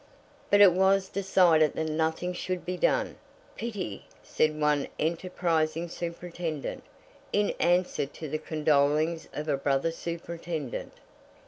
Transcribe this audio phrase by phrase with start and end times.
[0.49, 3.17] But it was decided that nothing should be done.
[3.55, 6.81] "Pity!" said one enterprising superintendent,
[7.31, 10.93] in answer to the condolings of a brother superintendent.